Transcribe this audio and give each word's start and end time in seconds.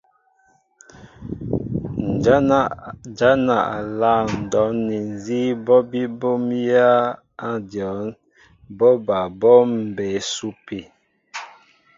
Njana 3.09 3.57
a 3.75 3.77
nláaŋ 3.87 4.25
ndɔn 4.43 4.71
na 4.87 4.97
nzi 5.11 5.41
ɓɔɓi 5.65 6.01
ɓomya 6.19 6.87
a 7.47 7.49
dyɔnn, 7.71 8.09
ɓɔ 8.77 8.89
ɓaa 9.05 9.27
ɓom 9.41 9.69
a 9.75 9.81
mbé 9.89 10.07
supi. 10.33 10.79